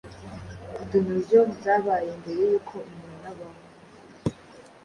[0.89, 3.59] donosaures zabayeho mbere yuko umuntu abaho